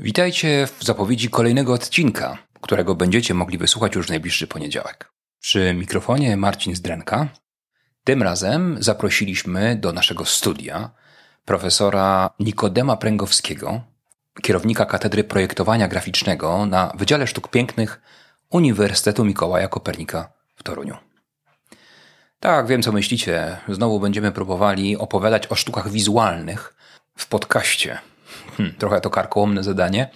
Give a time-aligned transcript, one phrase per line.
[0.00, 5.12] Witajcie w zapowiedzi kolejnego odcinka, którego będziecie mogli wysłuchać już w najbliższy poniedziałek.
[5.40, 7.28] Przy mikrofonie Marcin Zdrenka.
[8.04, 10.90] Tym razem zaprosiliśmy do naszego studia
[11.44, 13.80] profesora Nikodema Pręgowskiego,
[14.42, 18.00] kierownika Katedry Projektowania Graficznego na Wydziale Sztuk Pięknych
[18.50, 20.96] Uniwersytetu Mikołaja Kopernika w Toruniu.
[22.40, 23.56] Tak, wiem co myślicie.
[23.68, 26.74] Znowu będziemy próbowali opowiadać o sztukach wizualnych
[27.16, 27.98] w podcaście.
[28.56, 30.08] Hm, trochę to karkołomne zadanie.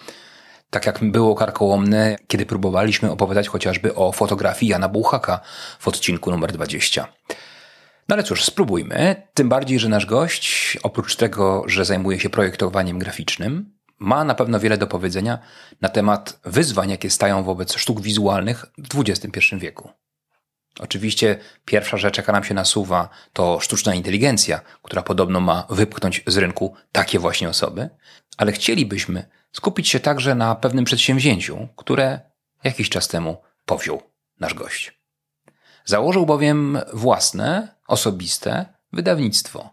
[0.70, 5.40] Tak jak było karkołomne, kiedy próbowaliśmy opowiadać chociażby o fotografii Jana Buchaka
[5.78, 7.06] w odcinku numer 20.
[8.08, 9.28] No ale cóż, spróbujmy.
[9.34, 14.60] Tym bardziej, że nasz gość, oprócz tego, że zajmuje się projektowaniem graficznym, ma na pewno
[14.60, 15.38] wiele do powiedzenia
[15.80, 19.90] na temat wyzwań, jakie stają wobec sztuk wizualnych w XXI wieku.
[20.80, 26.36] Oczywiście pierwsza rzecz, jaka nam się nasuwa, to sztuczna inteligencja, która podobno ma wypchnąć z
[26.36, 27.90] rynku takie właśnie osoby,
[28.36, 32.20] ale chcielibyśmy skupić się także na pewnym przedsięwzięciu, które
[32.64, 34.02] jakiś czas temu powziął
[34.40, 35.00] nasz gość.
[35.84, 39.70] Założył bowiem własne, osobiste wydawnictwo.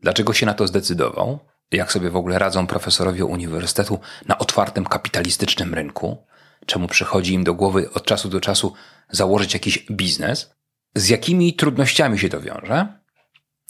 [0.00, 1.38] Dlaczego się na to zdecydował?
[1.70, 6.24] Jak sobie w ogóle radzą profesorowie uniwersytetu na otwartym kapitalistycznym rynku?
[6.70, 8.72] Czemu przychodzi im do głowy od czasu do czasu
[9.10, 10.50] założyć jakiś biznes?
[10.94, 13.00] Z jakimi trudnościami się to wiąże?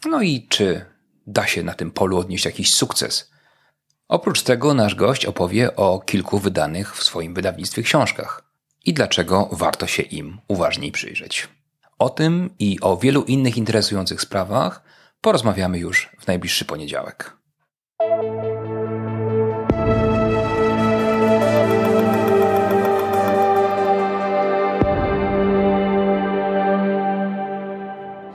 [0.05, 0.85] No i czy
[1.27, 3.31] da się na tym polu odnieść jakiś sukces?
[4.09, 8.45] Oprócz tego nasz gość opowie o kilku wydanych w swoim wydawnictwie książkach
[8.85, 11.49] i dlaczego warto się im uważniej przyjrzeć.
[11.99, 14.83] O tym i o wielu innych interesujących sprawach
[15.21, 17.40] porozmawiamy już w najbliższy poniedziałek.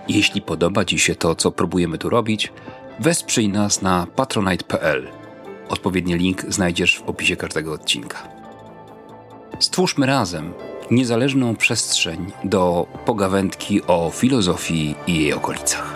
[0.07, 2.53] Jeśli podoba Ci się to, co próbujemy tu robić,
[2.99, 5.07] wesprzyj nas na patronite.pl.
[5.69, 8.27] Odpowiedni link znajdziesz w opisie każdego odcinka.
[9.59, 10.53] Stwórzmy razem
[10.91, 15.94] niezależną przestrzeń do pogawędki o filozofii i jej okolicach.